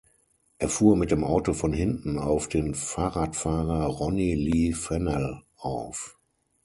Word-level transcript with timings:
Er 0.57 0.67
fuhr 0.67 0.95
mit 0.95 1.11
dem 1.11 1.23
Auto 1.23 1.53
von 1.53 1.73
hinten 1.73 2.17
auf 2.17 2.47
den 2.49 2.73
Fahrradfahrer 2.73 3.85
Ronny 3.85 4.33
Lee 4.33 4.73
Fennell 4.73 5.43
auf. 5.57 6.17